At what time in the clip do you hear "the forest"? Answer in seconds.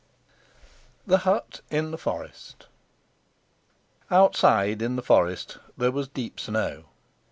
1.91-2.65, 4.95-5.59